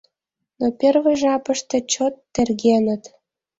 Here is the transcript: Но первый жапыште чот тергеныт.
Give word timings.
Но 0.59 0.65
первый 0.79 1.15
жапыште 1.21 1.77
чот 1.91 2.13
тергеныт. 2.33 3.03